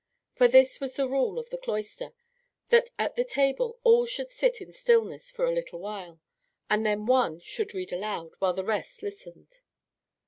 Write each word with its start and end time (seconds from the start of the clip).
For 0.33 0.47
this 0.47 0.79
was 0.79 0.93
the 0.95 1.07
rule 1.07 1.37
of 1.37 1.51
the 1.51 1.59
cloister, 1.59 2.15
that 2.69 2.89
at 2.97 3.15
the 3.15 3.23
table 3.23 3.77
all 3.83 4.07
should 4.07 4.31
sit 4.31 4.59
in 4.59 4.71
stillness 4.71 5.29
for 5.29 5.45
a 5.45 5.53
little 5.53 5.79
while, 5.79 6.19
and 6.71 6.83
then 6.83 7.05
one 7.05 7.39
should 7.39 7.75
read 7.75 7.93
aloud, 7.93 8.31
while 8.39 8.53
the 8.53 8.65
rest 8.65 9.03
listened. 9.03 9.61